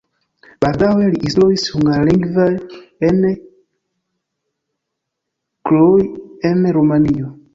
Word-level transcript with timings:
Baldaŭe 0.63 1.09
li 1.09 1.19
instruis 1.27 1.65
hungarlingve 1.73 2.47
en 3.09 3.19
Cluj, 5.71 6.01
en 6.53 6.65
Rumanio. 6.79 7.31